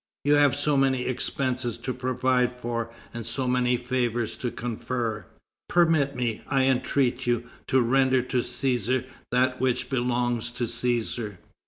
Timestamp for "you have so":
0.25-0.77